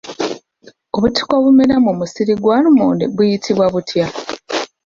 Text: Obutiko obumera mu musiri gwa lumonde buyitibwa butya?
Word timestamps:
Obutiko 0.95 1.31
obumera 1.39 1.75
mu 1.85 1.91
musiri 1.99 2.33
gwa 2.41 2.57
lumonde 2.63 3.05
buyitibwa 3.15 3.65
butya? 3.73 4.05